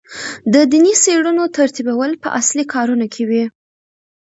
د 0.53 0.55
دیني 0.71 0.93
څېړنو 1.03 1.43
ترتیبول 1.57 2.11
په 2.23 2.27
اصلي 2.39 2.65
کارونو 2.73 3.05
کې 3.13 3.23
وي. 3.29 3.43